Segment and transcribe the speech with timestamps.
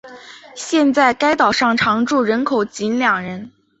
[0.55, 3.51] 现在该岛上常住人口仅两人。